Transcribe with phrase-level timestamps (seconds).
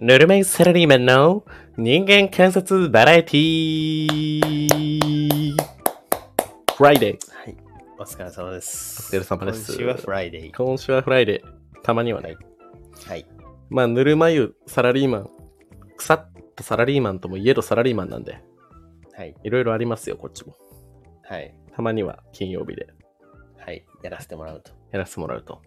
[0.00, 1.44] ぬるま湯サラリーマンの
[1.76, 5.54] 人間観察バラエティー
[6.74, 7.18] Friday。
[7.36, 7.56] はい。
[7.98, 9.14] お疲れ様です。
[9.14, 10.56] お疲れ様です今週は Friday。
[10.56, 11.80] 今週は Friday。
[11.82, 12.38] たまにはね。
[13.06, 13.26] はい。
[13.68, 15.30] まあ、ぬるま湯サラリーマン。
[15.98, 18.42] 腐ったサラリーマンともいえどサラリーマンなんで、
[19.12, 19.34] はい。
[19.44, 20.56] いろいろありますよ、こっちも。
[21.24, 21.54] はい。
[21.76, 22.86] たまには金曜日で
[23.58, 23.84] はい。
[24.02, 24.72] やらせてもらうと。
[24.92, 25.60] やらせてもらうと。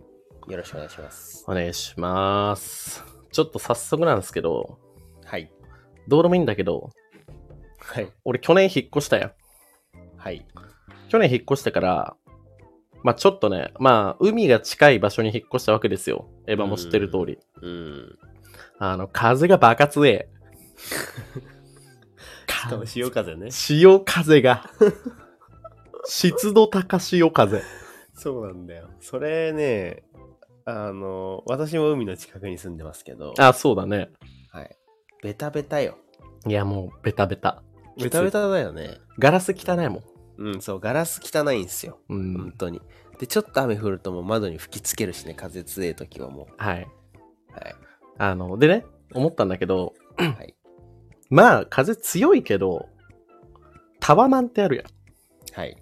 [0.50, 1.46] よろしくお願いします。
[1.48, 3.13] お願いします。
[3.34, 4.80] ちょっと早速なんですけど、
[5.26, 5.52] はい。
[6.08, 6.92] どうでもいいんだけど、
[7.80, 8.08] はい。
[8.24, 9.34] 俺去年引っ越したよ。
[10.16, 10.46] はい。
[11.10, 12.16] 去年引っ越してから、
[13.04, 16.30] まあちょっとね、まあ海が近い場所に引っ越したわけですよ。
[16.48, 17.40] エヴァも知ってる通り。
[17.62, 18.18] うん。
[18.80, 20.30] あの、風がバカ強え。
[22.64, 23.52] しかも潮風ね。
[23.52, 24.70] 潮風が。
[26.06, 27.62] 湿度高潮風。
[28.14, 28.90] そうなんだよ。
[29.02, 30.04] それね、
[30.66, 34.10] あの、私も海の近くに住んでますけど、あ、そうだね。
[34.52, 34.78] はい。
[35.22, 35.98] ベタベタよ。
[36.46, 37.64] いやもうベタベタ。
[37.98, 38.98] ベタベタだよね。
[39.20, 40.04] ガラス汚いもん。
[40.38, 42.00] うん、そう、ガラス汚いんですよ。
[42.10, 42.34] うん。
[42.34, 42.82] 本当に。
[43.20, 46.82] で、ちょっと雨降るともう窓に吹きつけるしね、風強い時はもはい。
[46.82, 47.54] う。
[47.54, 47.76] はい。
[48.18, 50.56] あの、でね、思ったんだけど、はい。
[51.30, 52.88] まあ風強いけど、
[54.00, 54.86] タワマンってあるやん。
[55.60, 55.78] はい。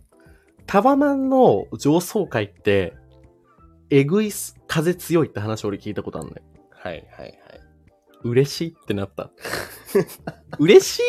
[0.67, 2.93] タワマンの上層階って、
[3.91, 6.41] えぐいす風強いって話俺聞いたことあるのよ。
[6.71, 7.05] はい。
[7.11, 7.25] はい。
[7.25, 7.37] はい。
[8.23, 9.31] 嬉しいってなった。
[10.59, 11.03] 嬉しい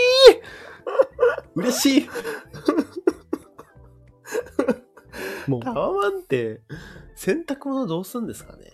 [1.54, 2.08] 嬉しい
[5.50, 6.62] もう、タワマンって、
[7.14, 8.72] 洗濯物どうすんですかね？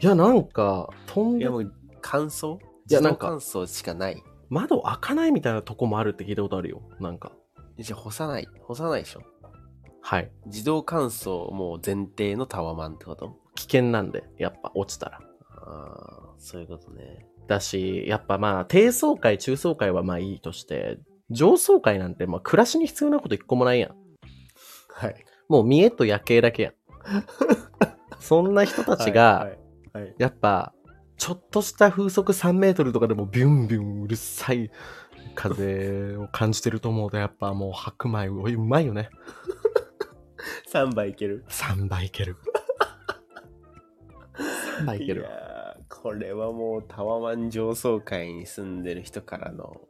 [0.00, 2.58] いやなんか、飛んでいや、もう乾燥？
[2.58, 4.22] いやなんか乾燥しかない。
[4.48, 6.82] 窓開かないみたいなとこもあるって聞いたことあるよ。
[7.00, 7.32] なんか。
[7.78, 8.48] じゃあ干さない。
[8.62, 9.22] 干さないでしょ
[10.08, 10.30] はい。
[10.46, 13.36] 自動乾燥もう前提のタワマンってこと？
[13.56, 15.20] 危険なんで、やっぱ落ちたら。
[15.50, 17.26] ああ、そういうことね。
[17.46, 20.98] だし、やっぱまあ、低層階、中層階はまあいいとして、
[21.28, 23.96] 上層階なんてまあ暮らしに必要なこと一個もないやん。
[24.94, 25.24] はい。
[25.46, 26.72] もう見栄と夜景だけやん。
[28.18, 29.48] そんな人たちが、はい。
[29.48, 30.72] はいはいやっぱ、
[31.18, 34.70] ちょっとした風速3メートルとかでもビュンビュンうるさい
[35.34, 39.10] 風を感じてると思うと、やっぱもう白米ううまいよね。
[40.72, 42.36] 3杯いける3倍いける。
[44.80, 45.30] 3倍いけるわ。
[45.30, 49.80] やーこれはもうタワマン上層階に住んでる人からの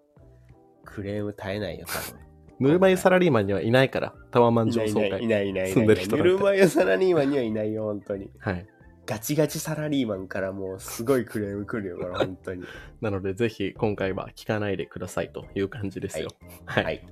[0.85, 2.21] クレーム絶えないよ、多分。
[2.61, 5.27] ぬるま湯サラリーマンにはいないから、タワマン上層いないい階。
[5.27, 8.31] ないいないい住んでる人ぬるま湯サラリーマンにはいないよ、本当に。
[8.39, 8.67] はい。
[9.09, 12.63] ガチガチサラリーマンからもうすごいクレーム来るよ、これ、本当に。
[13.01, 16.29] なので、ぜひ今回は聞かないでくださいという感じですよ。
[16.67, 16.85] はい。
[16.85, 17.03] はい。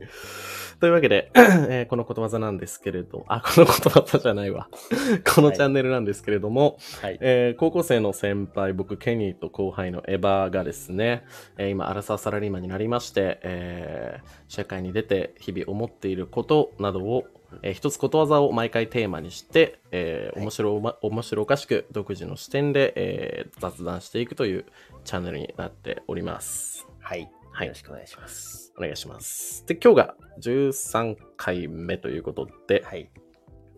[0.78, 4.68] というわけで、 えーこのことわざなんですけれど、あ、このことわざじゃないわ。
[5.34, 7.18] このチャンネルなんですけれども、はい。
[7.22, 11.24] えー高校生の先輩、僕、ケニーと後輩のエヴァがですね、
[11.56, 17.24] えー今、アラサーサラリーマンになりまして、えー社会に出て日々思っていることなどを、
[17.62, 24.66] えー一つことわざを毎回テーマにして、えーはい面白おま、面白おかしく独自の視点で、えー雑談していくという
[25.04, 26.86] チャンネルになっております。
[27.00, 27.30] はい。
[27.52, 28.72] はいよろしくお願いします。
[28.76, 29.64] お願いします。
[29.66, 33.10] で、今日が13回目ということで、はい。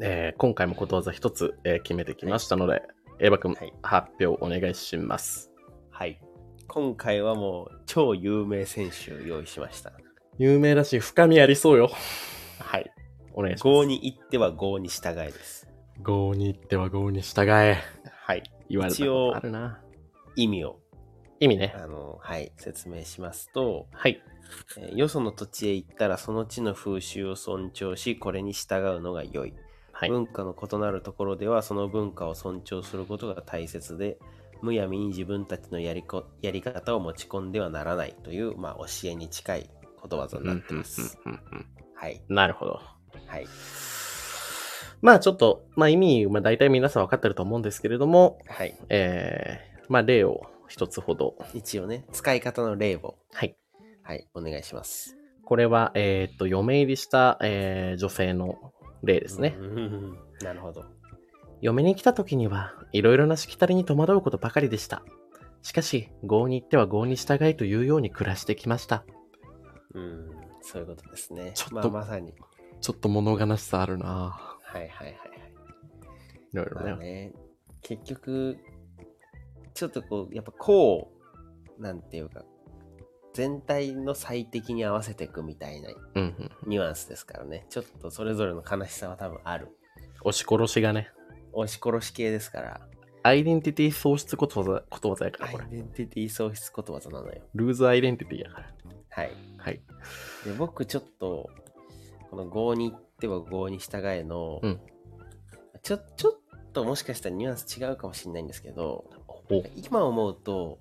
[0.01, 2.83] えー今回もことわざ一つ、えー決めてきましたので、
[3.21, 5.51] エヴァ君、はい発表お願いします。
[5.91, 6.21] はい。
[6.67, 9.93] 今回はもう超有名選手を用意しました。
[10.39, 11.91] 有名だし、深みありそうよ。
[12.61, 12.91] はい。
[13.39, 13.63] お願いします。
[13.65, 15.69] 郷に行っては郷に従えです。
[16.03, 17.79] 豪に行っては豪に従え。
[18.11, 18.43] はい。
[18.69, 19.81] 言われたことあるな。
[20.35, 20.81] 意味を、
[21.39, 21.73] 意味ね。
[21.77, 24.21] あの、はい、説明しますと、はい。
[24.77, 29.55] えーよその土地へ行ったらその地の風習を尊重し、これに従うのが良い。
[29.93, 30.11] はい。
[30.11, 34.19] 文化の異なるところではその文化を尊重することが大切で、
[34.63, 39.71] むやみに自分たちのやりこやり方を持ち込んではならないという、まあ、教えに近い
[40.01, 41.17] ことわざになってます。
[41.95, 42.21] はい。
[42.29, 42.98] うんなるほど。
[43.29, 43.47] はい。
[45.01, 48.75] まあちょっと、まあ意味、まあ大体皆さん分かってると思うんですけれども、はい。
[48.89, 51.37] えー、まあ例を一つほど。
[51.55, 53.57] 一応ね、使い方の例を、はい。
[54.03, 55.17] はい、お願いします。
[55.45, 58.73] これは、えーっと、嫁入りした、えー女性の
[59.03, 59.57] 例ですね。
[59.59, 60.19] うん。
[60.43, 60.85] なるほど。
[61.61, 65.03] 嫁に来た時には、いろいろなしきたりに戸惑うことばかりでした。
[65.63, 69.05] しかし、郷に行っては郷に従いというように暮らしてきました。
[69.95, 70.31] うん。
[70.61, 71.53] そういうことですね。
[71.55, 72.35] ちょっとまあ、まさに。
[72.81, 75.17] ちょっと物悲しさあるなはいはいはいはい。
[76.53, 76.91] いろいろね。
[76.91, 77.33] まあね、
[77.83, 78.59] 結局、
[79.75, 81.13] ちょっとこう、やっぱこ
[81.79, 82.45] う、なんていうか、
[83.35, 85.91] 全体の最適に合わせていくみたいな。
[86.67, 87.67] ニュアンスですからね。
[87.69, 89.69] ちょっとそれぞれの悲しさは多分ある。
[90.23, 91.11] 押し殺しがね、
[91.53, 92.81] 押し殺し系ですから。
[93.23, 95.65] アイデンティティ喪失ことわざ、ことわざやから、これ。
[95.65, 97.43] アイデンティティ喪失ことわざなのよ。
[97.55, 98.75] ルーズアイデンティティやから。
[99.11, 99.31] はい。
[99.57, 99.81] はい。
[100.45, 101.51] で僕ちょっと、
[102.31, 104.81] この合に行っては合に従えの、うん
[105.83, 109.05] ちょ、ちょっともしかしたらニュアンス違うかもしれないんですけど、
[109.51, 110.79] お今思うと、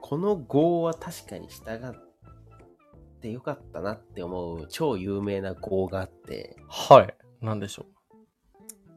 [0.00, 7.14] この合は確かに従ってよかったなって思う超有名な合があって、はい。
[7.44, 7.86] なんでしょ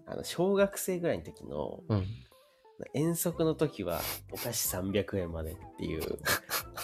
[0.08, 1.96] あの、小学生ぐらいの時の、う。
[1.96, 2.06] うん。
[2.94, 4.02] 遠足の時は
[4.34, 6.20] お菓子300円までっていう、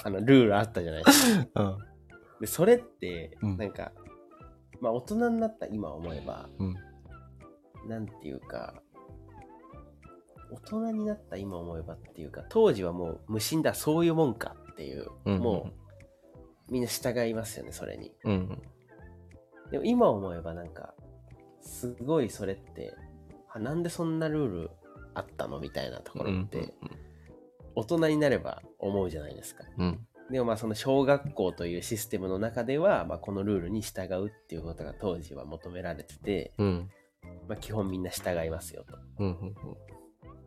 [0.03, 1.61] あの、ルールあったじゃないですか。
[1.61, 1.77] うん。
[2.39, 3.91] で、それって、うんなんか、
[4.81, 6.75] まあ大人になった今思えば、うん。
[7.87, 8.73] なんていうか、
[10.51, 15.71] 大人になった今思えばっていうか、当時はもう無心だ、そういうもんかっていう、うんも
[16.69, 18.11] うみんな従いますよね、それに。
[18.23, 18.31] うん。
[18.31, 18.61] うん。
[19.71, 20.93] でも今思えばなんか、
[21.61, 22.93] すごいそれって、
[23.53, 24.71] あなんでそんなルール
[25.13, 25.59] あったの？
[25.59, 26.73] みたいなところって、
[27.75, 29.63] 大人になれば思うじゃないですか。
[29.77, 30.07] うん。
[30.31, 36.89] でもまあその小学校というシステムの中では、まあ、このルールに従うっていうことが当時は求められてて、うん。
[37.47, 38.97] まあ、基本みんな従いますよと。
[39.19, 39.27] うん。
[39.27, 39.55] うん。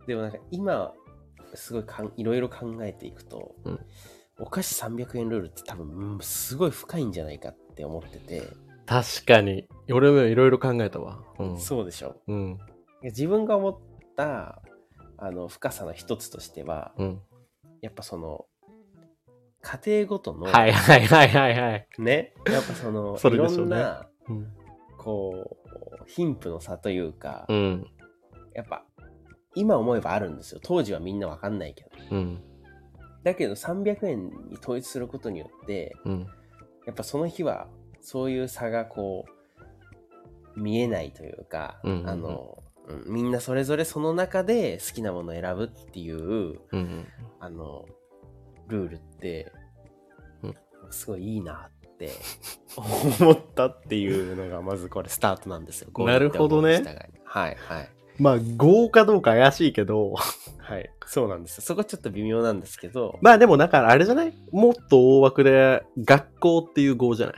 [0.07, 0.93] でもなんか今、
[1.55, 3.81] すごいかんいろいろ考えていくと、うん
[4.41, 8.43] お菓子300円ルールって多分、うんすごい深いんじゃないかって思ってて、
[8.85, 9.69] 確かに。
[9.93, 11.23] 俺もいろいろ考えたわ。
[11.39, 11.59] うん。
[11.59, 12.59] そうでしょうん。
[13.03, 13.79] 自分が思っ
[14.17, 14.61] た
[15.19, 17.21] あの深さの一つとしては、うん。
[17.81, 18.47] やっぱその、
[19.65, 21.89] 家庭ごとの、はいはいはいはいはい。
[21.99, 24.53] ね、やっぱその、 そいろれでしょうんねな、うん。
[24.99, 27.87] こう、貧富の差というか、うん。
[28.53, 28.85] やっぱ、
[29.55, 30.61] 今思えばあるんですよ。
[30.63, 31.91] 当時はみんなわかんないけど。
[32.11, 32.43] うん。
[33.23, 36.27] だけど300円に統一することによって、うん。
[36.87, 37.69] やっぱその日は、
[38.03, 39.25] そういう差がこ
[40.57, 42.65] う、見えないというか、うんうんうんあの、うん
[43.07, 47.07] みんなそれぞれその中で好きなものを選ぶっていう、うん。
[47.41, 47.87] あの、
[48.69, 49.53] ルールって、
[50.43, 50.55] うん
[50.91, 52.11] すごいいいなって
[53.21, 55.91] 思ったっていうのが、まずこれスタートなんですよ。
[56.05, 56.83] なるほどね
[57.25, 57.89] はい、はい。
[58.19, 60.15] まあ、豪かどうか怪しいけど、
[60.59, 60.89] はい。
[61.07, 61.63] そうなんですよ。
[61.63, 64.33] そこちょっと微妙なんですけど、まあでもだからあれじゃない？
[64.53, 67.35] もっと大枠で学校っていう豪じゃない？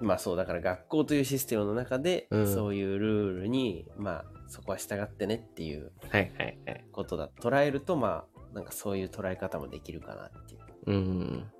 [0.00, 6.84] まあそう、だから学校というシステムの中で、うんそういうルールに、まあ、そこは従ってねっていうはいはいはい。
[6.92, 7.30] ことだ。
[7.40, 10.60] 捉えると、まあ、なんかそういう捉え方もできるかなっていう。
[10.86, 11.50] うん。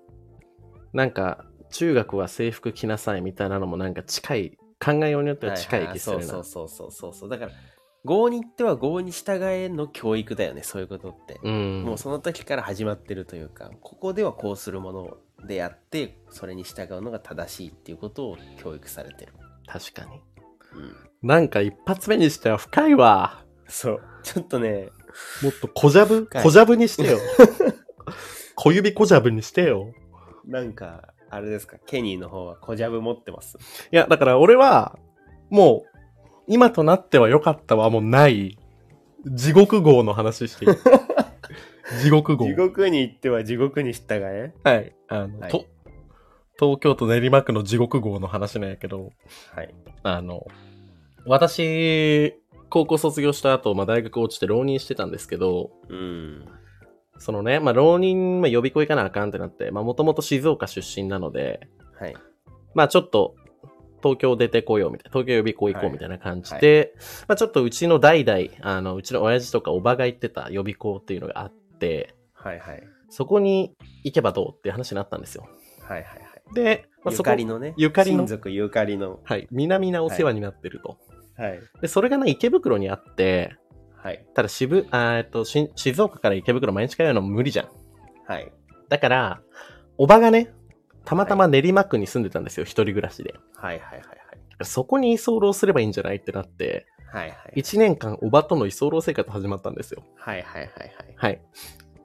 [0.92, 6.24] なんか、中学は制服着なさいみたいなのもなんか近い、考えようによっては近い気するな。
[6.24, 7.28] そうそうそうそうそう。
[7.30, 7.52] だから、
[8.04, 11.38] 合に行っては合に従えの教育だよね、そういうことって。
[11.44, 11.84] うん。
[11.84, 15.16] もうその時から始まってるというか、ここではこうするもの
[15.46, 19.34] であって、それに従うのが正しいっていうことを教育されてる。
[19.66, 20.20] 確かに。
[20.74, 21.28] うん。
[21.28, 23.44] なんか一発目にしては深いわ。
[23.68, 24.00] そう。
[24.22, 24.90] ちょっとね、
[25.42, 26.26] もっと小ジャブ？
[26.42, 27.18] 小ジャブにしてよ。
[28.56, 29.92] 小指小ジャブにしてよ。
[30.46, 33.56] なんか、あれですか、ケニーの方は小ジャブ持ってます？
[33.92, 34.98] いや、だから俺は、
[35.50, 35.98] もう、
[36.46, 38.58] 今となっては良かったはもうない、
[39.26, 40.70] 地獄号の話していい？
[42.02, 42.46] 地獄号。
[42.46, 44.52] 地獄に行っては地獄に従え？
[44.64, 44.94] はい。
[45.08, 45.66] あの、はいと、
[46.58, 49.10] 東京都練馬区の地獄号の話なんやけど、
[49.54, 49.74] はい。
[50.02, 50.46] あの、
[51.26, 52.34] 私、
[52.70, 56.44] 高校卒業した後、まあ、大学落ちて浪人してたんですけど、うん。
[57.18, 62.16] そのね、まあ、浪人、まあ、予備校行かなあかんってなって、まあ、もともと静岡出身なので、はい。
[62.74, 63.34] まあ、ちょっと、
[64.00, 66.94] 東京出てこようみたいな、東京予備校行こうみたいな感じで、
[67.26, 72.82] まあ、ちょっとうちの代々、あの、うちの親父とかおばが行ってた予備校っていうのがあって、はいはい。
[73.10, 75.48] そこに行けばどうっていう話になったんですよ。
[75.82, 76.54] はいはいはい。
[76.54, 77.74] で、まあ、ゆそこかりのね。
[77.76, 79.20] ゆかりの親族ゆかりの。
[79.24, 80.90] はい、南なお世話になってると。
[80.90, 81.17] はい。
[81.80, 83.56] で、それがね、池袋にあって、
[83.96, 84.24] はい。
[84.34, 87.68] ただ渋、あーえっと、し静岡から池袋毎日通うのも無理じゃん。
[88.26, 88.52] はい。
[88.88, 89.40] だから、
[89.96, 90.52] おばがね、
[91.04, 93.34] たまたま練馬区に住んでたんですよ、一人暮らしで。
[93.56, 94.18] はいはいはい
[94.64, 97.28] そこに居候すればいいんじゃないってなって、はい。
[97.28, 97.52] はいはい。
[97.56, 100.02] 一年間おばとの居候生活始まったんですよ。
[100.16, 101.14] はいはいはいはい。
[101.16, 101.42] はい。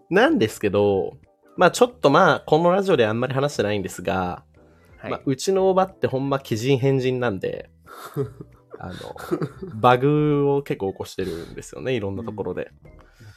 [0.09, 1.17] なんですけど、
[1.57, 4.43] まあちょっとまあ、このラジオであんまり話してないんですが、
[4.97, 5.11] はい。
[5.11, 7.69] まあ、うちのおばってほんま奇人変人なんで、
[8.83, 8.95] あの、
[9.75, 12.69] バグを結構起こしてるんですよね、いろんなところで。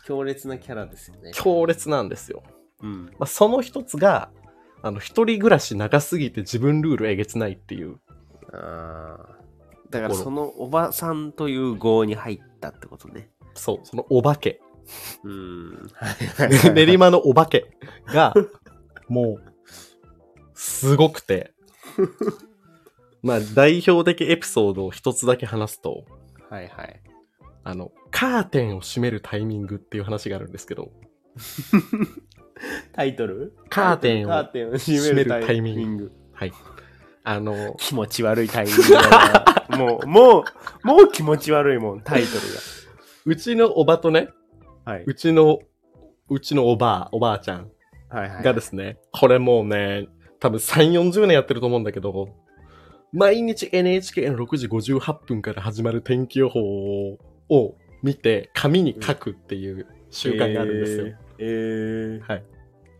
[0.05, 1.31] 強烈なキャラですよね。
[1.35, 2.43] 強烈なんですよ。
[2.83, 3.07] うん。
[3.19, 4.31] まあ、その一つが、
[4.83, 8.01] あの、一人暮らし長すぎて自分ルールえげつないっていう。
[8.53, 9.37] ああ。
[9.89, 13.31] だからそのおばさんという号に入ったってことね。
[13.55, 14.61] そう、そのお化け。
[15.23, 15.91] うん。
[16.75, 17.71] 練馬のお化け
[18.07, 18.35] が、
[19.09, 19.43] もう、
[20.55, 21.55] すごくて。
[23.23, 26.05] まあ、代表的エピソードを一つだけ話すと、
[26.51, 27.01] はいはい。
[27.65, 30.93] あの、カーテンを閉めるタイミングっていう話があるんですけど、
[32.93, 33.55] タイトル？
[33.69, 36.13] カーテンをカーテンを閉めるタイミング。
[36.33, 36.53] はい。
[37.25, 39.67] あの、気持ち悪いタイミングだな。
[39.77, 40.45] もう、も
[40.85, 42.29] う、もう気持ち悪いもん、タイト
[43.25, 44.27] うちのおばとね、ル
[44.85, 44.93] が。
[44.93, 45.05] はい。
[45.05, 45.59] うちの、
[46.31, 47.71] うちのおばあ、おばあちゃん
[48.09, 48.43] はいはい。
[48.45, 50.07] がですね、これもうね、
[50.39, 52.29] 多分3、40年やってると思うんだけど、
[53.17, 56.61] 毎日 NHK の6時58分から始まる天気予報
[57.49, 61.07] を見て、紙に書くっていう習慣があるんですよ。
[61.07, 61.17] えー。
[61.39, 62.45] えーはい。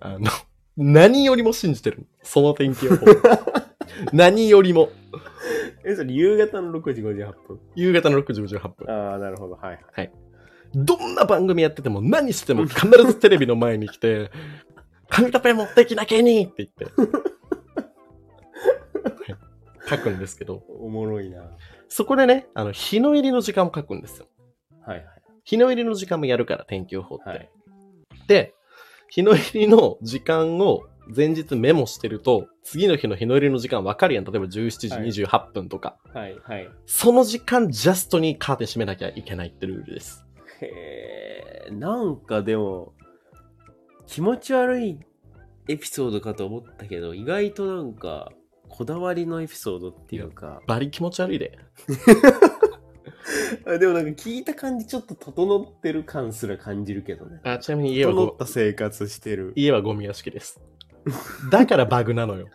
[0.01, 0.31] あの、
[0.79, 2.07] 何よりも信じてる。
[2.23, 3.05] その天気予報。
[4.15, 4.89] 何よりも。
[5.85, 7.61] え、それ夕方の6時58分。
[7.75, 8.91] 夕方の6時58分。
[8.91, 9.57] ああ、なるほど。
[9.57, 10.11] はいはい。
[10.75, 14.31] どんな番組やってても何しても必ずテレビの前に来て、
[15.11, 17.36] 紙とペン持ってきなけにって言って。
[19.87, 21.45] はい書くんですけど、おもろいな。
[21.89, 24.27] そこでね、あの、日の入りの時間も書くんですよ。
[24.81, 25.07] はいはい。
[25.45, 27.29] 日の入りの時間もやるから、天気予報って。
[27.29, 27.51] はい。
[28.27, 28.55] で、
[29.09, 30.83] 日の入りの時間を
[31.15, 34.25] 前日メモしてると、次の日の日の入りの時間わかるやん。
[34.25, 35.97] 例えば17時28分とか。
[36.13, 36.69] はいはい。
[36.87, 40.25] その時間ジャストにカーテン閉めなきゃいけないってルールです。
[40.61, 42.93] へえ、なんかでも、
[44.07, 44.99] 気持ち悪い
[45.69, 48.33] エピソードかと思ったけど、意外となんか、
[48.77, 51.59] こだわりのエピソードっていうか、バリ気持ち悪いで。
[53.65, 57.41] あでもなんか聞いた感じちょっと整ってる感すら感じるけどね。
[57.43, 59.55] あ、ちなみに家はご整った生活してる。
[59.57, 60.61] 家はゴミ屋敷です。
[61.51, 62.49] だからバグなのよ。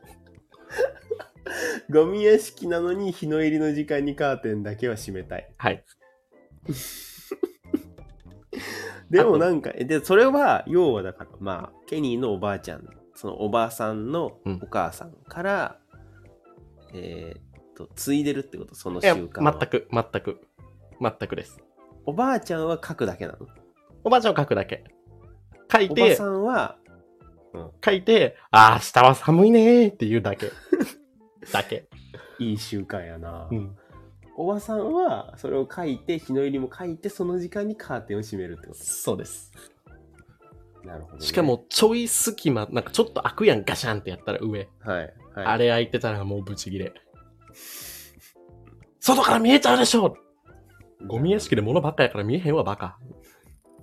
[1.90, 5.52] ゴミ屋敷なのに日の入りの時間にカーテンだけは閉めたい。
[5.58, 5.84] はい。
[9.10, 15.80] でもなんか、えで、それは、要はだから、まあ、ケニーのおばあちゃん、そのおばあさんのうんお母さんから、
[16.94, 19.58] えーっと、継いでるってこと、その習慣は？
[19.60, 20.42] 全く、全く、
[21.00, 21.60] 全くです。
[22.06, 23.48] おばあちゃんは書くだけなの？
[24.04, 24.84] おばあちゃんを書くだけ。
[25.72, 26.78] 書いおばてさ、んは、
[27.84, 30.52] 書いて、あー、明日は寒いねーって言うだけ。
[31.52, 31.88] だけ。
[32.40, 33.48] いい習慣やな。
[33.52, 33.78] うん。
[34.36, 39.52] おばさんは、それを書いて、日の入りも書いて、その時間にカーテンを閉めるってこそうです。
[40.82, 40.88] と。
[40.88, 41.22] なるほど、ね。
[41.22, 44.68] しか、も、ちょい隙間、なんかちょっと開くやん、ガシャンってやったら上。
[44.80, 45.14] はい。
[45.36, 46.94] はい、あれ開いてたらもうブチギレ。
[49.00, 50.18] 外から見えちゃうでしょ
[51.08, 52.98] ゴミ屋敷で物ばっかやから見えへんわ、バカ。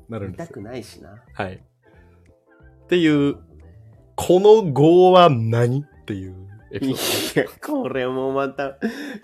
[0.09, 0.45] なるんですよ。
[0.45, 1.23] 見たくないしな。
[1.35, 1.55] はい。
[1.55, 3.37] っていう、
[4.14, 5.83] この語は何？
[5.83, 8.78] っていうエピいソーや、これもまた、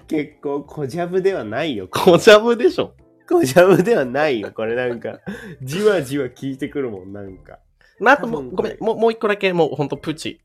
[0.09, 1.89] 結構、小ジャブではないよ。
[1.93, 2.01] ド。
[2.01, 2.95] 小ジャブでしょ
[3.29, 4.53] 小ジャブではないよ。
[4.53, 5.21] これなんか、
[5.63, 7.59] じわじわ聞いてくるもん、なんか。
[8.01, 10.44] まあ、あともごめん、もうもう一個だけ、もうほんとプチ。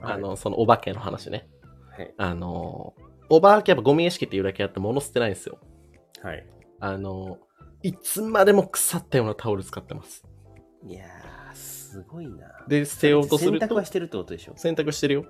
[0.00, 1.48] はいあの、そのお化けの話ね。
[1.96, 2.14] はい。
[2.16, 2.94] あの、
[3.28, 5.58] お化けやっぱゴミ屋敷っていうだけあって物捨てないんですよ。
[6.22, 6.46] はい。
[6.80, 7.38] あの、
[7.82, 10.24] いつまでも腐ったようなタオル使ってます。
[10.86, 12.48] いやー、すごいな。
[12.68, 15.26] で、捨てようとすると洗濯は、してるってことでしょ洗濯してるよ。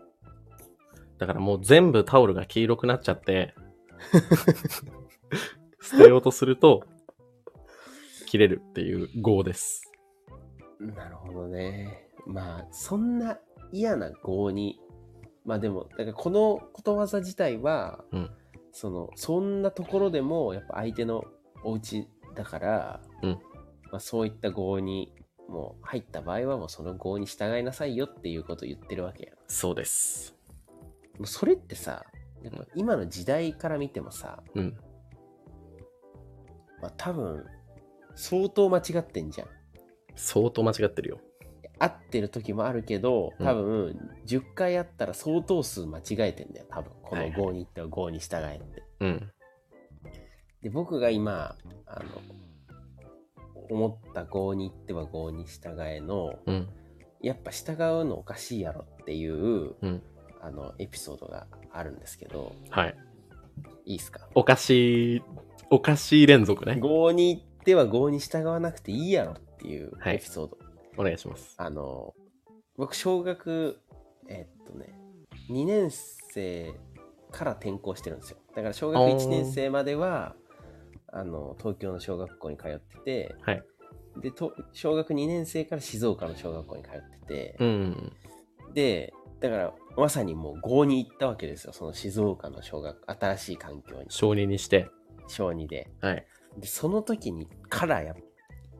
[1.19, 3.55] だからもう全部タオルが黄色くなっちゃって、
[5.83, 6.85] 捨てようとすると、
[8.27, 9.91] 切れるっていう号です。
[10.79, 12.09] なるほどね。
[12.27, 13.39] まあ、そんな
[13.73, 14.81] 嫌な業に、
[15.45, 18.31] まあでも、だからこのことわざ自体は、うん
[18.73, 21.25] その、そんなところでも、やっぱ相手の
[21.65, 23.31] お家だから、うん
[23.91, 25.15] まあそういった業に、
[25.49, 29.33] もう入った場合はもうその業に従いなさいよっていうことを言ってるわけや。
[29.47, 30.37] そうです。
[31.19, 32.05] もうそれってさ、
[32.43, 34.77] やっぱ今の時代から見てもさ、うん。
[36.83, 37.45] まあ多分、
[38.15, 39.49] 相当間違ってんじゃん。
[40.15, 41.21] 相当間違ってるよ。
[41.79, 46.93] 合ってる時もあるけど、多分、10回あったら相当数間違えてんだよ、多分。
[47.03, 48.83] このはいはい5に行っては5に従えって。
[49.01, 49.31] うん。
[50.63, 51.57] で、僕が今、
[51.87, 52.05] あの、
[53.71, 56.69] 思った5に行っては5に従えの、うん。
[57.21, 60.03] やっぱ従うのおかしいやろっていう、うん。
[60.41, 62.97] あの、エピソードがあるんですけど、はい。
[63.85, 64.29] いいっすか？
[64.35, 65.23] おかしい、
[65.71, 66.75] おかしい連続ね。
[66.75, 70.58] ?5 に行っては5に従わなくていいやろっていうはいエピソード。
[70.99, 71.55] お願いします。
[71.57, 72.14] あの、
[72.76, 73.81] 僕、小学、
[74.28, 74.95] えっとね、
[75.50, 76.75] 2年生
[77.31, 78.38] から転校してるんですよ。
[78.55, 80.37] だから小学1年生までは、
[81.11, 83.64] あの、東京の小学校に通ってて、はい。
[84.21, 88.12] で、と小学2年生から静岡の小学校に通ってて、うん。
[88.75, 91.73] で、だから、まさにもう5に行ったわけですよ。
[91.73, 94.90] その静岡の小学、新しい環境に、承認にして。
[95.28, 95.90] 小2で。
[96.00, 96.26] はい。
[96.59, 98.14] で、その時に、からや、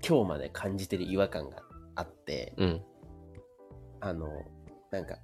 [0.07, 1.68] 今日まで感じてる違和感があっ
[2.07, 2.83] て、うん。
[4.01, 4.29] あの、
[4.91, 5.19] なんか、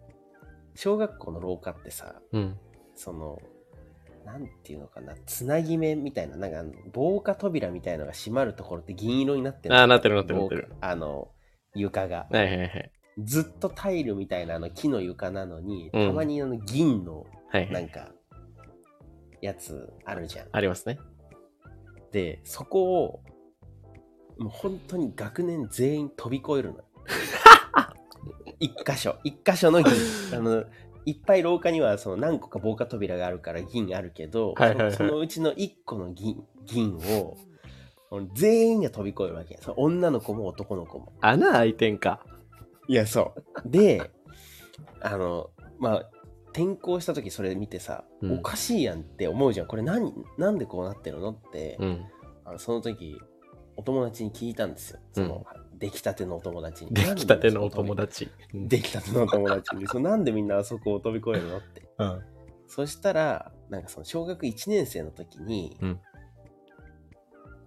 [0.75, 2.59] 小学校の廊下ってさ、うん。
[2.95, 3.38] その、
[4.25, 10.73] なんていうのかな、つなぎ目みたいな、なんか防火扉みたいのが閉まるところって銀色になってるああ、なってるなってるなってる。
[10.81, 11.28] あの、
[11.75, 12.26] 床が。
[12.31, 12.90] はいはいはい。
[13.19, 17.71] ずっとタイルみたいなあの木の床なのに、うんたまにあの銀のはいはい。
[17.71, 18.09] なんか、
[19.40, 20.49] やつあるじゃん。
[20.50, 20.99] ありますね。
[22.12, 23.23] で、そこを、
[24.38, 26.80] もう本当に学年全員飛び越えるの。
[28.60, 29.92] 一箇所、一箇所の銀。
[30.32, 30.64] あの、
[31.06, 37.36] いっぱい廊下にはその何個か防火扉があるから銀あるけど、はいはいはいそそのうちの一個の銀銀を、
[38.34, 39.58] 全員が飛び越えるわけ。
[39.60, 41.12] その女の子も男の子も。
[41.20, 42.24] 穴開いてんか。
[42.88, 43.70] いや、そう。
[43.70, 44.10] で、
[45.00, 46.10] あの、まあ、
[46.52, 49.66] 転校した時それ見てさ、うんおかしいやんって思うじゃん。
[49.66, 52.06] これ何、なんでこうなってるのって、うん。
[52.44, 53.20] あのその時、
[53.76, 55.00] お友達に聞いたんですよ。
[55.12, 55.45] その、
[55.78, 56.93] 出来たてのお友達に。
[56.93, 58.31] できたてのお友達。
[58.54, 59.87] 出来たてのお友達に。
[59.87, 61.83] そうなんでみんなあそこを飛び越えるのって。
[61.99, 62.21] うん。
[62.66, 66.00] そしたら、なんかその小学1年生の時に、うん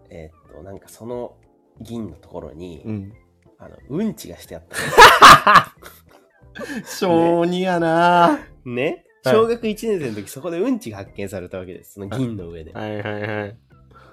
[0.09, 1.35] えーっと、なんかその
[1.79, 3.13] 銀のところに、うん。
[3.59, 5.73] あの、うんちがしてあった。
[6.85, 11.93] 小児やなねはい小学1年生の時、そこでうんちが発見されたわけです。
[11.93, 12.71] その銀の上で。
[12.71, 13.57] はいはいはい。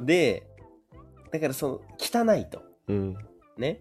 [0.01, 0.47] で、
[1.35, 2.63] だからその、汚いと。
[2.87, 3.17] うん。
[3.59, 3.81] ね。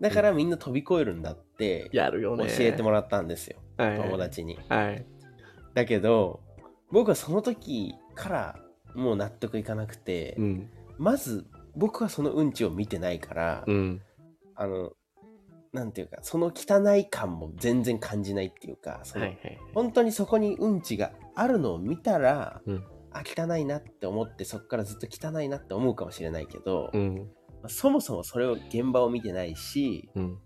[0.00, 2.50] だからみんな飛び越えるんだって、やるよ教ね。
[2.60, 3.58] えてもらったんですよ。
[3.76, 4.58] 友達に。
[4.70, 5.04] はい。
[5.74, 6.40] だけど、
[6.90, 8.58] 僕はその時から
[8.94, 10.70] もう納得いかなくて、うん。
[10.96, 11.44] まず
[11.76, 14.00] 僕はそのうんちを見てないから、うん。
[14.54, 14.92] あの、
[15.74, 19.58] なんていうか、その汚い感も全然感じないっていうか、そのはいはい。
[19.74, 27.16] 本当にそこにうんちがあるのを見たら、うんあ、汚いなって思って、そこからずっと汚いなって思うかもしれないけど、うん。
[27.62, 30.38] まあそもそもそれを現場を見てないし、うん。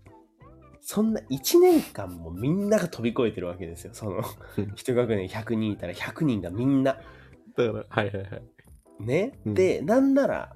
[0.81, 3.93] そんな1年間もみんなが飛び越えてるわけですよ。
[3.93, 4.21] その
[4.57, 6.97] うん、一学年100人いたら100人がみんな。
[7.57, 8.43] だから、はいはいはい。
[8.99, 10.55] ね、うんで、なんなら、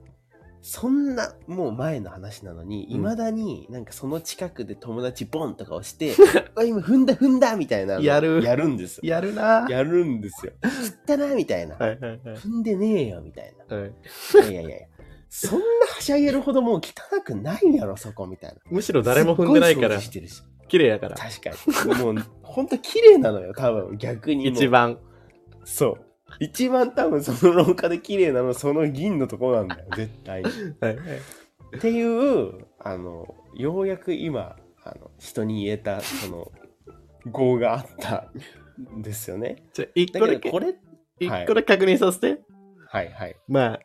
[0.61, 6.13] そんなもう前の話なのに、うんいまだになんかその近くで友達ボンとか押して、
[6.55, 9.01] あ今踏んだ踏んだみたいなのやるやるんですよ。
[9.03, 10.53] やるなやるんですよ。
[10.61, 11.75] 切ったなみたいな。
[11.75, 12.19] はいはいはい。
[12.35, 13.75] 踏んでねえよみたいな。
[13.75, 13.91] はい、い
[14.37, 14.87] やいやいやいや、
[15.29, 18.57] そんなはしゃげるほどもう汚くないやろ、そこみたいな。
[18.69, 21.15] むしろ誰も踏んでないからすっごい掃除、してるし綺麗やから。
[21.15, 21.49] 確か
[21.85, 21.95] に。
[21.95, 24.53] もう、ほんと綺麗なのよ、多分、逆にもう。
[24.53, 24.67] 一。
[24.67, 24.99] 番。
[25.65, 26.10] そう。
[26.39, 30.49] 一番多分その廊下で綺麗なの、その銀のとこなんだよ、 絶対に。
[30.79, 31.77] はいはい。
[31.77, 36.51] っていう、あの、ようやく今、あの、人に言えた、その、
[37.33, 38.29] 業があった
[38.95, 39.63] んですよね。
[39.73, 40.75] じゃあ、一だ個だけ、これ、
[41.19, 42.41] 一個だけ確認させて。
[42.87, 43.35] はいはい。
[43.47, 43.79] まあ、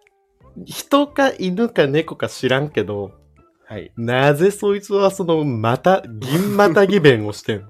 [0.65, 3.13] 人か犬か猫か知らんけど、
[3.67, 3.93] はい。
[3.97, 7.69] なぜそいつはその、また、銀またぎ弁をしてんの？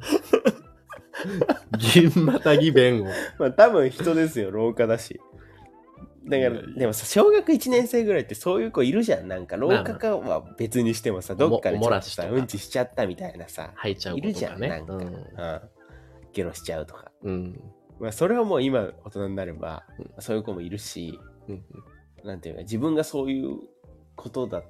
[1.76, 3.06] 銀またぎ弁を。
[3.38, 5.20] まあ多分人ですよ、廊下だし。
[6.28, 9.28] だからでもさ、小学1年生ぐらいってそういう子いるじゃん。
[9.28, 14.60] なんか廊下かは別にしてもさ、どっかでおちょっとさ、うんちしちゃったみたいなさ、吐いちゃういるじゃん。
[14.60, 15.26] なんか、うん。
[16.32, 17.12] ゲロしちゃうとか。
[17.22, 17.32] うん。
[17.32, 17.60] うん。
[18.00, 21.64] まあそれはもう今大人になればうん、そういう子もいるし、うん。
[22.24, 23.58] なんていうか、自分がそういう
[24.16, 24.62] ことだ、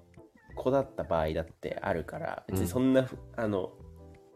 [0.54, 3.72] 子だった場合だってあるから、別にそんなふ、あの、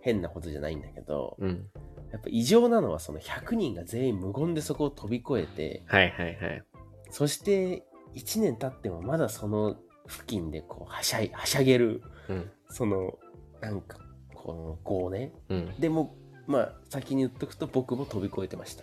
[0.01, 1.69] 変なことじゃないんだけど、うん。
[2.13, 6.63] やっぱ異常なのはその100人が全員無言でそこを飛び越えて、はいはいはい。
[7.11, 9.77] そして1年経ってもまだその
[10.09, 12.51] 付近でこうはしゃいはしゃげるうん。
[12.69, 13.19] その
[13.61, 13.99] なんか
[14.35, 15.75] この号ねうん。
[15.79, 18.83] でもまあ先に言っとくと僕も飛び越えてました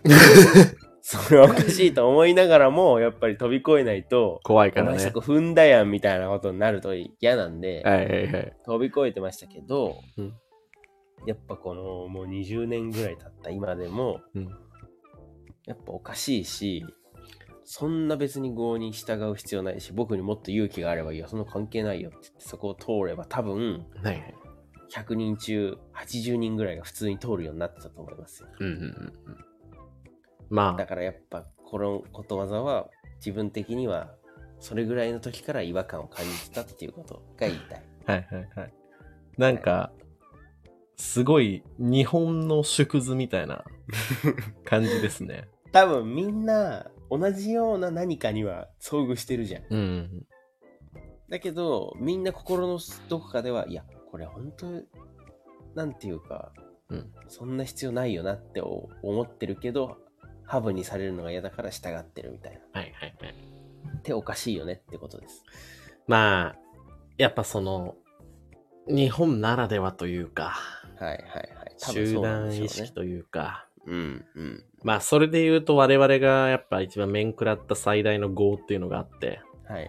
[1.01, 4.91] それはおかしいと思いながらもやっぱり飛び越えないと怖いからね。
[4.91, 8.53] お前そこ踏んだやんみたいなことになると嫌なんで、はいはいはい。
[8.65, 10.33] 飛び越えてましたけど、うん
[11.25, 14.49] やっぱこのもう20年ぐらい経った今でもうん。
[15.67, 16.85] やっぱおかしいし、
[17.65, 24.35] そんな別に合に従う必要ないし、僕にもっと勇気があればいいよ、その関係ないよって言ってそこを通れば多分、はいはい。
[24.89, 28.49] 100人中80人ぐらいが普通に通るようになってたと思いますよ。
[28.59, 29.37] うんうんうんうん。
[30.49, 34.15] まあ、だからやっぱこのことわざは自分的には
[34.59, 37.83] それぐらいの時から違和感を感じてたっていうことが言いたい。
[38.05, 38.73] はいはいはい。
[39.37, 39.91] なんか、
[40.97, 43.63] すごい日本の縮図みたいな
[44.65, 45.47] 感じですね。
[45.71, 49.63] 多分みんな同じような何かには遭遇してるじゃん。
[49.69, 50.27] うん。
[51.29, 52.79] だけど、みんな心の
[53.09, 54.65] どこかでは、いや、これ本当、
[55.75, 56.51] なんていうか、
[56.89, 57.13] うん。
[57.27, 59.97] そんな必要ないよなって思ってるけど、
[60.45, 62.59] ハブにされるのが嫌だから従ってるみたいな。
[62.79, 63.35] はいはいはい。
[63.97, 65.43] っておかしいよねってことです。
[66.07, 66.55] まあ、
[67.17, 67.95] やっぱその、
[68.87, 70.55] 日本ならではというか、
[70.99, 71.49] はいはいはい。
[71.77, 72.49] 集団。
[72.49, 74.63] 意識というか、うんうん。
[74.83, 79.83] まあ、それで言うと我々がやっぱ一番面食らった最大の業っていうのがあって、はい。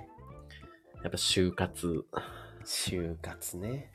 [1.02, 2.04] やっぱ就活。
[2.64, 3.90] 就活ね。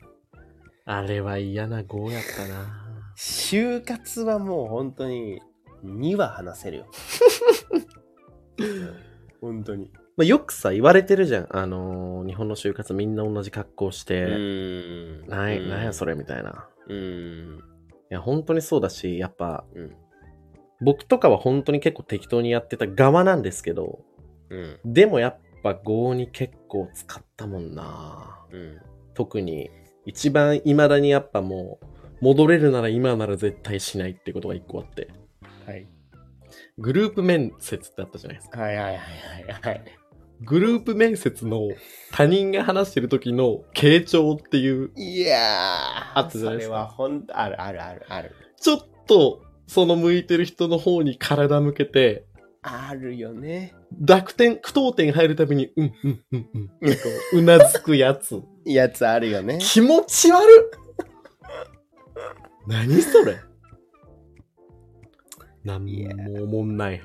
[0.84, 2.84] あれは嫌な業やったな。
[3.16, 5.40] 就活はもう本当に
[5.84, 6.86] 2は話せるよ。
[9.40, 9.90] 本当に。
[10.16, 11.56] まあ、よくさ、言われてるじゃん。
[11.56, 15.28] あのー日本の就活みんな同じ格好しうて、ーん。
[15.28, 16.12] なんやそれ。
[16.14, 16.66] れみたいな。
[16.88, 17.58] うーん。
[17.58, 17.60] い
[18.10, 19.96] や、本当にそうだし、やっぱ、うん。
[20.80, 24.00] 僕とかは本当に結構適当にやってた側なんですけど、
[24.50, 24.78] うん。
[24.84, 28.38] でもやっぱ業に結構使ったもんな。
[28.50, 28.80] うん。
[29.14, 29.70] 特に、
[30.04, 31.86] 一番未だにやっぱもう、
[32.20, 35.08] 戻れるなら今なら絶対しないってことが一個あって、
[35.66, 35.86] はい。
[36.78, 38.60] グループ面接ってあったじゃないですか。
[38.60, 39.84] はいはいはいはいはい。
[40.44, 41.68] グループ面接の
[42.12, 46.18] 他人が話してる時の傾聴っていう、いやー。
[46.18, 48.32] あったじゃないですかそれはほんあるあるあるある。
[48.60, 52.26] ちょっと、その向いてる人の方に体向けて、
[52.62, 53.74] あるよね。
[53.92, 56.48] 濁点、句読点入るたびに、うん、うん、うん、
[56.80, 56.98] うん、こ
[57.34, 58.40] う うなずくやつ。
[58.64, 59.58] やつあるよね。
[59.60, 60.84] 気持ち悪っ
[62.66, 63.38] 何それ
[65.64, 67.02] なんいやも思んない。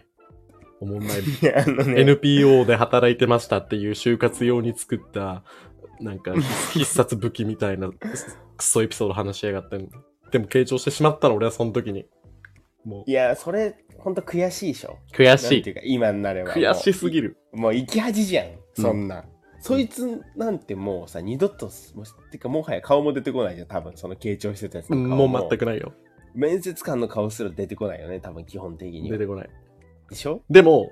[0.80, 1.20] 思んない。
[1.56, 2.02] あのね。
[2.02, 5.44] NPO で働いてましたっていう就活用に作った、
[6.00, 6.34] なんか
[6.74, 7.89] 必殺武器みたいな
[8.58, 9.78] クソエピソード話しやがって。
[10.32, 12.06] でも傾聴してしまったの、俺はその時に。
[12.86, 14.98] もいや、それ、ほんと悔しいでしょ。
[15.12, 15.56] う、悔しい。
[15.56, 16.54] なんていうか、今になれば。
[16.54, 17.38] 悔しすぎる。
[17.54, 19.26] もう生き恥じゃん、そんな。
[19.62, 21.65] そいつなんてもうさ、二度と、
[21.96, 25.92] もうてかもはや顔も出てこないじゃん、多分、その傾聴してたやつの顔もう全くないよ。
[26.34, 29.18] 面接官の顔すら出てこないよね、多分、基本的には。
[29.18, 29.50] 出てこない。
[30.10, 30.41] でしょ？
[30.50, 30.91] でも、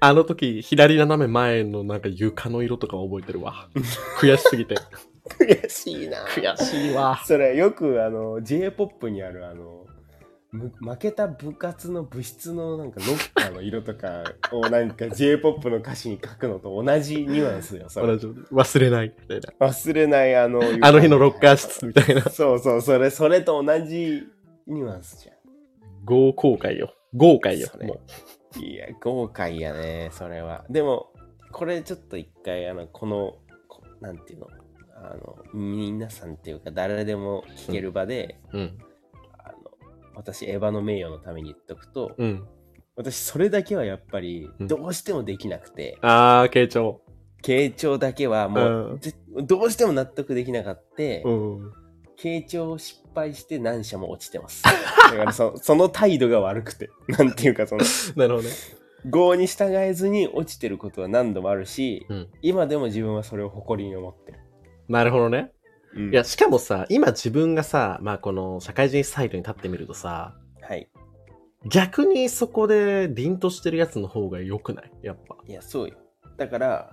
[0.00, 3.68] あの時、左斜め前のなんか床の色とか覚えてるわ。
[4.20, 4.76] 悔しすぎて。
[5.40, 7.20] 悔しいな悔しいわ。
[7.24, 9.84] それよくあの J-POP にあるあの
[10.52, 19.14] む負けた部活の部室のなんかロッカーの色とかをなんか J-POP の歌詞に書くのと同じニュアンスよそれ忘れない。
[19.20, 19.66] みたいな。
[19.66, 22.22] 忘れないあのあの日のロッカー室みたいな。
[22.30, 24.22] そうそうそれそれと同じ
[24.68, 25.32] ニュアンスじゃ
[26.04, 26.94] 豪公開よ。
[27.14, 27.78] 豪快よそ。
[27.78, 27.98] れもん
[28.58, 31.12] いや豪快やねそれはでも
[31.52, 33.36] これちょっと一回あのこの
[33.68, 34.48] こなんていうの
[34.96, 38.58] あの皆さんっていうか誰でも聞ける場で、う。
[38.58, 38.78] うん。
[39.38, 39.56] あの
[40.14, 42.46] 私エヴァの名誉のために言っとくと、うん。
[42.96, 47.02] 私それだけはやっぱりうんどうしてもできなくて、あー、傾聴。
[47.42, 49.00] 傾聴だけはもう、
[49.42, 51.72] どうしても納得できなかって、うん。
[52.18, 54.62] 傾聴を失敗して何社も落ちてます。
[55.10, 57.84] だからそその態度が悪くて、 なんていうかその、
[58.16, 58.54] なるほどね。
[59.04, 62.28] 業に従えずに落ちてることは何度もあるし、うん。
[62.42, 64.38] 今でも自分はそれを誇りに思ってる。
[64.88, 65.52] なるほどね。
[65.94, 70.90] うんいや、しかもさ、今自分がさ、まあこの社会人サイトに立ってみるとさ、はい。
[71.68, 74.90] 逆にそこで凛としてるやつの方が良くない？
[75.02, 75.36] やっぱ。
[75.46, 75.94] いや、そうよ。
[76.36, 76.92] だから、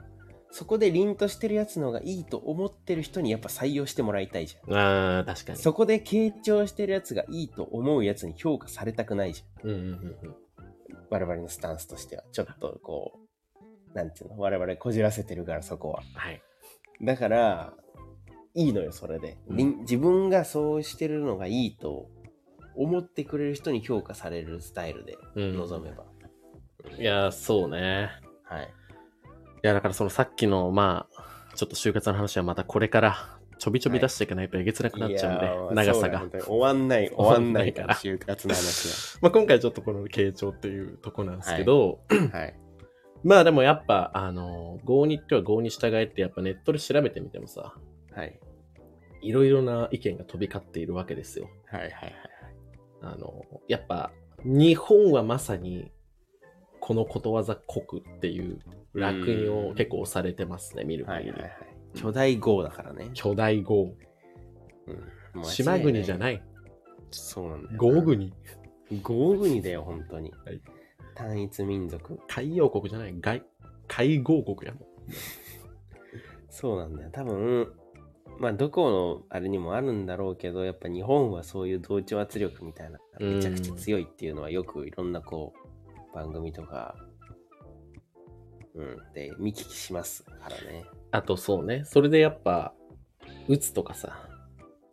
[0.55, 4.77] そこで凛としてるやつの方がいいと思ってる人にやっぱ採用してもらいたいじゃん。
[4.77, 5.57] あー、確かに。
[5.57, 9.71] そこで傾聴してるやつがいいと思うやつに評価されたくないじゃん。
[9.71, 9.93] うんうんうんう
[10.29, 10.35] ん。
[11.09, 12.23] 我々のスタンスとしては。
[12.31, 13.19] ちょっとこ
[13.91, 14.37] う、なんていうの？
[14.37, 16.03] 我々こじらせてるからそこは。
[16.13, 16.39] はい。
[17.01, 17.73] だから、
[18.53, 19.39] いいのよ、それで。
[19.47, 22.11] うん自分がそうしてるのがいいと
[22.75, 26.05] 思ってくれる人に評価されるスタイルでうん臨めば。
[26.99, 28.11] いや、そうね。
[28.43, 28.73] はい。
[29.63, 42.39] いや、だからそのさっきの、まあ、ちょっと就活の話はまたこれからちょびちょび出していかないとえげつなくなっちゃうんで、いやー長さが終わんない、 終わんないから、終就活の話 まあ今回ちょっとこの傾聴っていうとこなんですけど、は。
[42.39, 42.55] はい。
[43.23, 47.73] まあでもやっぱ、あの、合にっては合に従えってやっぱネットで調べてみてもさ、
[48.11, 48.37] はい。
[49.21, 51.49] いろいろな意見が飛び交っているわけですよ。
[51.67, 52.13] はいはいはい。
[53.01, 54.11] あの、やっぱ、
[54.43, 55.89] 日本はまさに、
[56.81, 58.59] このことわざ国っていう
[58.93, 61.31] 楽印を結構押されてますね、見る限り。
[61.31, 61.67] はいはいはい。
[61.95, 63.09] 巨大号だからね。
[63.13, 63.95] 巨大豪。
[65.35, 65.43] うん。
[65.43, 66.17] 島国じゃい。
[66.19, 66.43] ない。
[67.11, 67.77] そうなんだよ。
[67.77, 68.01] 豪。
[68.01, 68.33] 国。
[69.01, 70.31] 豪国だよ、本当に。
[70.45, 70.61] はい
[71.15, 72.19] 単一民族。
[72.27, 73.15] 海洋国じゃない。
[73.19, 73.43] 外、
[73.87, 74.83] 海豪国やもん。
[76.49, 77.09] そうなんだよ。
[77.11, 77.73] 多分、
[78.39, 85.53] まあ、どこのあれにもあるんだろうけど、やっぱ日本はそういう同調圧力みたいな、めちゃくちゃ強いっていうのはよくいろんなこ
[86.11, 86.95] う、番組とか、
[88.75, 90.85] うん、で見聞きしますからね。
[91.11, 91.83] あとそうね。
[91.85, 92.73] それでやっぱ、
[93.47, 94.27] うつとかさ、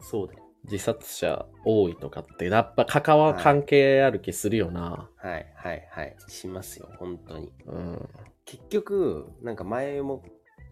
[0.01, 0.41] そうだよ。
[0.65, 5.09] 自殺者多いとかって、やっぱ関わ、はい関係ある気するよな。
[5.17, 6.17] はいはいはい。
[6.29, 7.53] しますよ、本当に。
[7.67, 8.09] うん。
[8.45, 10.23] 結局、なんか前も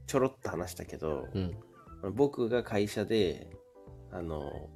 [0.06, 1.56] ちょろっと話したけど、うん。
[2.14, 3.50] 僕が会社で、
[4.10, 4.68] あの、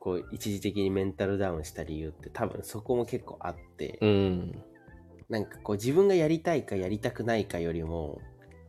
[0.00, 4.64] こう一時的にメンタルダウンした理由って多分そこも結構あって、うん。
[5.30, 8.20] なんかこう自分がやりたいかやりたくないかよりも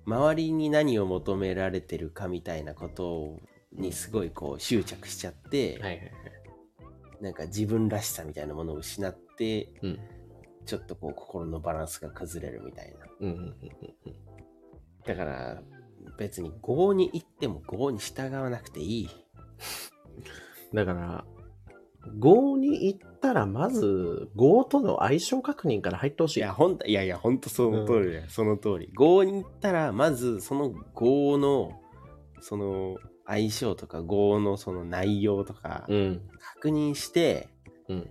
[0.05, 3.39] 周りに何を求められてるかみたいなこと
[3.73, 6.11] にすごいこう執着しちゃって、はいはいはい。
[7.19, 9.99] なんか自分らしさみたいなものを失ってうん。
[10.65, 12.99] ちょっとこう心のバランスが崩れるみたいな
[15.05, 15.61] だから
[16.17, 19.09] 別に業に行っても業に従わなくていい
[20.73, 21.25] だから、
[22.07, 26.39] 5に行ったら、まず、5との相性確認から入ってほしい。
[26.39, 31.79] いやほんといやいやほんとその通りだよ、その通り業に行ったらまずその業の
[32.41, 36.21] その相性とか業のその内容とかうん。
[36.55, 37.49] 確認して、
[37.87, 38.09] うん。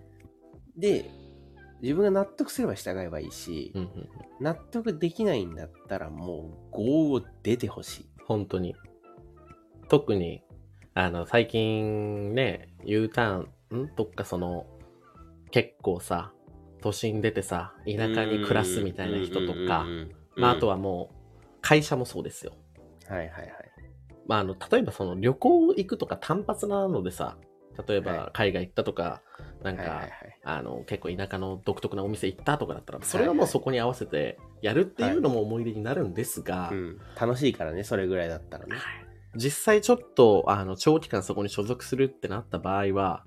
[0.76, 1.11] で
[1.83, 4.09] 自分が納得すれば従えばいいし、うんうん。
[4.40, 8.76] 納得できないんだったらもう業を出てほしい本当に。
[9.88, 10.44] 特に、
[10.94, 13.94] あの、最近ね、U ターン、ん？
[13.96, 14.66] どっかその、
[15.50, 16.33] 結構さ、
[16.80, 19.87] 都心出てさ、田舎に暮らすみたいな人とか、
[20.37, 21.14] まあ、あとははもう、
[21.61, 22.52] 会社もそうですよ。
[23.09, 23.50] はいはいはい。
[24.26, 27.37] まあ、あの、例えばその旅行行くとか単発なのでさ、
[27.87, 29.22] 例えはば海外行ったとか、
[29.62, 30.11] なんか、はいはいはい。
[30.42, 38.76] あの、結構田舎の独特なお店行ったとかだったら、それはもうそこに合わせてやるっていうのも思い出になるんですが、うん、楽しいからねそれぐらいだったらね。
[39.37, 43.24] 実際ちょっと、あの、長期間そこに所属するってなった場合は、は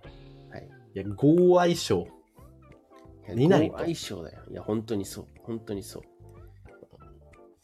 [0.96, 2.08] いいや、合相性。
[3.36, 4.42] いないと好相性だよ。
[4.50, 5.28] いや、本当にそう。
[5.44, 6.04] 本当にそう。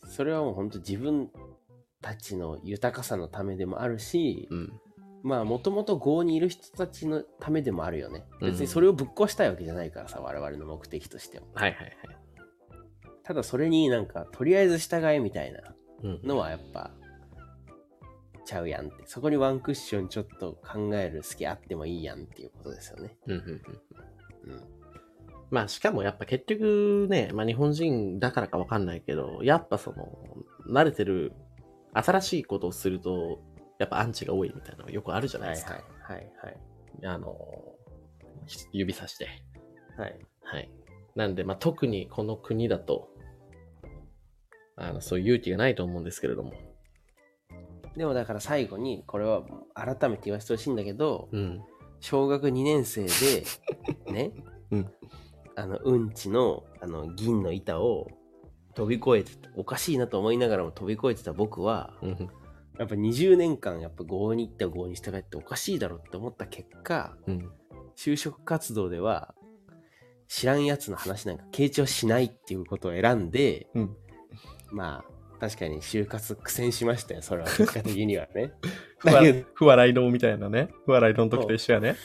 [0.08, 1.30] それはもう本当自分
[2.02, 4.74] たちの豊かさのためでもあるし、うん。
[5.22, 8.26] まあ、もともと郷にいる人たちのためでもあるよね。
[8.40, 11.46] うん別にそれをぶっ壊したいわけじゃないからさ、我々の目的としては。
[11.54, 11.96] はいはいはい。
[13.24, 15.60] ただそれになんか、とりあえず従えみたいな
[16.04, 16.22] うん。
[16.24, 16.92] のはやっぱ、
[18.50, 19.04] ちゃうやんって。
[19.06, 23.16] そこにワンクッションちょっと考える隙あってもいいやんっていうことですよね。
[23.28, 24.64] うんうんうんうん。
[25.52, 30.18] まあしかもやっぱ結局ね、まあ日本人だからかわかんないけど、やっぱその、
[30.68, 31.34] 慣れてる、
[31.94, 33.40] 新しいことをすると、
[33.78, 35.74] やっぱアンチが多いみたいなのがよくあるじゃないはいですか。
[35.74, 36.58] はいはいはい。
[37.06, 37.36] あの、
[38.72, 39.28] 指さして。
[39.96, 40.20] はい。
[40.42, 40.72] はい。
[41.16, 43.10] なんで、まあ特にこの国だと、
[44.76, 46.69] あの、そういう勇気がないと思うんですけれども。
[48.00, 51.62] でもだから最後にこれは改めて言わせてほしいんだけどうん。
[52.00, 53.10] 小学2年生で
[54.10, 54.32] ね、
[54.72, 54.92] うん
[55.58, 58.08] あのうんちのあの銀の板を
[58.74, 62.30] 飛び越えてたおかしいなと思いながらも飛び越えてた僕はうん。
[62.78, 67.52] やっぱ20年間やっぱ合に行った合に従っておかしいだろって思った結果うん。
[67.98, 69.36] 就職活動では
[70.30, 73.98] 知らんやつの話なんか傾聴しないっていうことを選んでうん。
[74.72, 78.54] まあ確かに就活苦戦しましたよそれは 結果的にはね
[79.00, 80.70] 不だけど不笑い堂みたいなね。
[80.86, 81.96] 不笑い堂の時と一緒やね。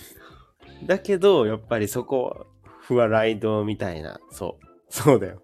[0.86, 2.46] だけど、やっぱりそこ、
[2.80, 5.42] 不和ライドみたいな、そう、そうだよ。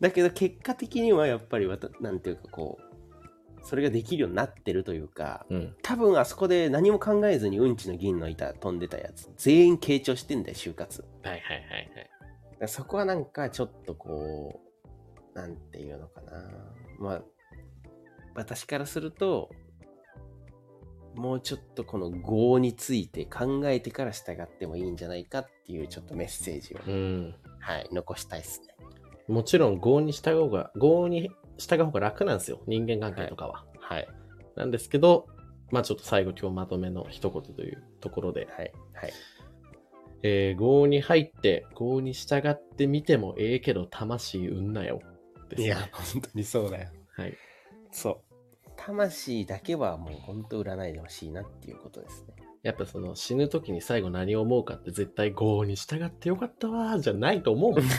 [0.00, 5.74] だけど結果的にはやっぱりわた、なんていうかこう、それができるようになってるというか、うん。
[5.82, 11.04] 多分あそこで何も考えずにうんちの銀の板飛んでたやつ、全員傾聴してんだよ、就活。
[11.22, 12.10] はいはいはいはい。
[12.58, 14.60] らそこはなんかちょっとこ
[15.34, 16.32] う、なんていうのかな。
[17.02, 17.22] まあ、
[18.34, 19.50] 私からすると、
[21.14, 27.34] もうちょっとこの業について考えてから従ってもいいんじゃないかっていうちょっとメッセージを、うん。
[27.58, 28.74] はい、残したいですね。
[29.28, 32.60] もちろん、合に従う方が、合に従う方が楽なんですよ。
[32.66, 33.64] 人間関係とかは。
[33.78, 34.08] はい、
[34.56, 35.26] なんですけど、
[35.70, 39.12] まあちょっと最後今日まとめの一言というところで、はい、はい。
[40.22, 45.00] えー、合に入って、合に従ってみてもええけど、魂うんなよ。
[45.56, 45.68] ですね。
[45.68, 46.88] いや、本当にそうだよ。
[47.16, 47.36] はい。
[47.90, 48.18] そう。
[48.76, 52.34] 魂だけはもう本当占いでほしいなっていうことですね。
[52.62, 57.82] やっぱその死ぬ時に最後何を思うかって絶対合に従ってよかったわーじゃないと思うもん。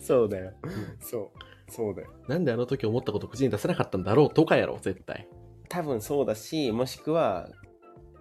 [0.00, 0.52] そうだよ。
[1.00, 1.30] そう。
[1.70, 2.10] そうだよ。
[2.26, 5.28] なんであの時思ったこと口に出せなかったんだろうとかやろ、絶対。
[5.68, 7.48] 多分そうだし、もしくは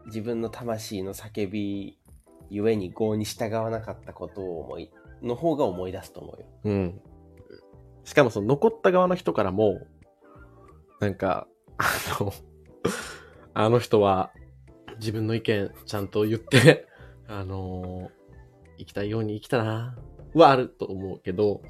[0.06, 1.98] 自分の魂の叫び
[2.52, 6.48] ゆえに業に従わなかったことを思い、の方が思い出すと思うよ。
[6.66, 7.02] うん。
[8.04, 9.82] しかもその残った側の人からも、
[11.00, 11.86] なんか、あ
[12.20, 12.34] の、
[13.54, 14.32] あの人は
[15.00, 16.88] 自分の意見ちゃんと言って、
[17.28, 18.10] あの
[18.78, 19.96] 生きたいように生きたな、
[20.34, 21.62] はあると思うけど、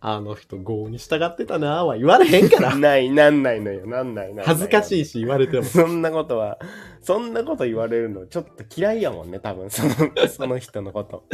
[0.00, 2.74] あの人合に従ってたな、は言われへんから。
[2.76, 3.86] ない、なんないのよ。
[3.86, 4.46] なんないなんない。
[4.46, 5.00] 恥ずかしい。
[5.02, 5.64] いし言われても。
[5.64, 6.58] そんなことは、
[7.00, 9.90] そんなこと言われるのちょっと嫌いやもんね、多分、その、
[10.28, 11.24] その人のこと。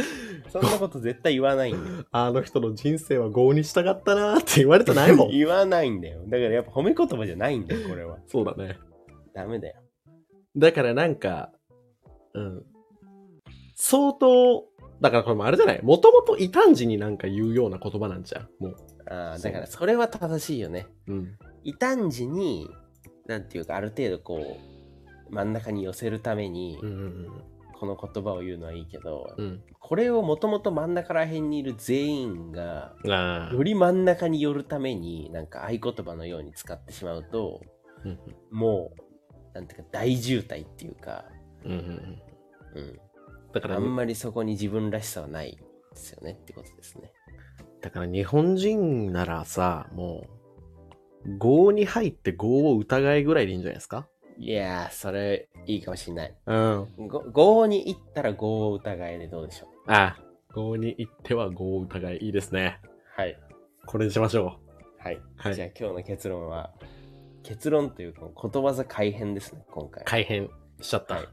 [0.49, 2.05] そんなこと絶対言わないんだよ。
[2.11, 5.31] あの人の人生は合に従ったなって言われてないもん。
[5.35, 6.21] 言わないんだよ。
[6.27, 8.19] だからやっぱ褒め言葉じゃないんだよ、これは。
[8.27, 8.77] そうだね。
[9.33, 9.75] ダメだよ。
[10.55, 11.51] だからなんか、
[12.33, 12.63] うん。
[13.75, 14.65] 相当、
[15.01, 15.81] だからこれもあれじゃない？
[15.83, 18.49] もともと異端児になんか言うような言葉なんじゃん。
[18.59, 18.75] もう。
[19.09, 20.87] ああ、だからそれは正しいよね。
[21.07, 21.37] うん。
[21.63, 22.69] 異端児に、
[23.27, 24.57] なんていうか、ある程度こ
[25.31, 27.41] う、真ん中に寄せるためにう、んうん
[27.77, 29.61] この言葉を言うのはいいけど、うん。
[29.79, 32.93] これをもともと真ん中ら辺にいる全員が。
[33.51, 37.59] より真ん中に寄るために、なんか合言葉のように使ってしまうと、
[38.05, 41.25] うんうんもう、なんていうか、大渋滞っていうか、
[41.65, 42.21] うんうんうん。
[42.75, 42.99] うん。
[43.55, 47.11] だからあんまりそこに自分らしさはないですよねってことですね。
[47.81, 50.25] だから日本人ならさ、も
[51.25, 54.07] う、業に入って業を疑いぐらいでいいんじゃないですか？
[54.37, 56.35] いやー、それいいかもしんない。
[56.45, 56.87] うん。
[57.69, 59.69] に行ったら合を疑いでどうでしょう？
[59.91, 60.19] ああ、
[60.53, 62.17] 業に行っては業を疑い。
[62.17, 62.81] いいですね。
[63.15, 63.39] はい。
[63.85, 64.59] これにしましょ
[64.99, 65.21] はい。
[65.37, 66.73] はいじゃあ今日の結論は、
[67.43, 70.05] 結論というか、ことわざ改変ですね、今回う。。
[70.05, 70.49] 改変
[70.81, 71.15] しちゃった。
[71.15, 71.25] はい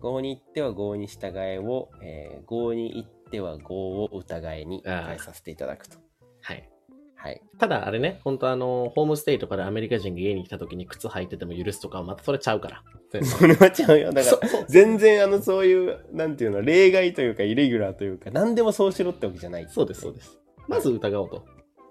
[0.00, 5.96] 合に行っては合に従えを、えー、合に行っては合を疑いに変えさせていただくと。
[6.42, 6.68] はい。
[7.14, 7.42] はい。
[7.58, 12.82] ただあれね、本当あの、ホームステイとかでアメリカ人が家に来た時に靴履いてても許すとかはまたそれちゃうから。
[13.24, 14.12] それはちゃうよ。
[14.12, 19.66] だから、全然あの、そういう、なんていうの、例外というか、イレギュラーというか、何でもそうしろってわけじゃない。
[19.68, 20.38] そうです、そうです。
[20.68, 21.44] まず疑おうと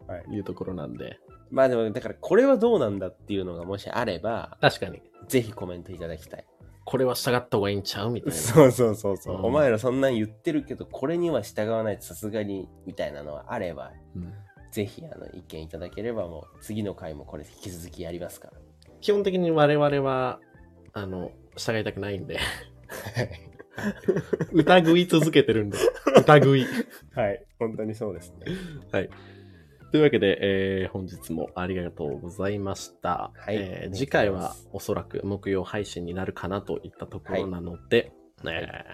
[0.08, 0.34] はい。
[0.34, 1.20] いうところなんで。
[1.52, 5.02] まあでも、だから、これはどうなんだっていうのがもしあれば、確かに。
[5.28, 6.46] ぜひコメントいただきたい。
[6.90, 8.10] これは従った方がいいんちゃう？
[8.10, 8.36] みたいな。
[8.36, 14.34] そうそうそうそう、うんお前らそんなん言ってるけど、これには従わないとさすがに、みたいなのはあれば、うん
[14.72, 18.54] ぜひ、あの、意見いただければ、もう、次の回もこれ引き続きやりますから。
[19.02, 20.40] 基本的に我々は、
[20.94, 22.40] あの、従いたくないんで。
[24.52, 25.78] 疑い続けてるんで。
[26.18, 26.66] 疑い。
[27.16, 27.44] はい。
[27.58, 28.46] 本当にそうですね。
[28.92, 29.10] はい。
[29.92, 33.32] というわけで、えー、本日もありがとうございました。
[33.36, 38.12] はい、えー、次回はおそらく木曜配信になるかなといったところなので、
[38.44, 38.86] はい、え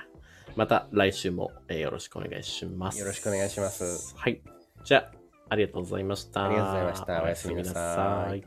[0.47, 2.99] ー、また来週も、えー、よろしくお願いします。
[2.99, 4.15] よろしくお願いします。
[4.15, 4.41] はい。
[4.85, 5.17] じゃあ、
[5.49, 6.45] ありがとうございました。
[6.45, 7.23] ありがとうございました。
[7.23, 8.43] おやすみなさい。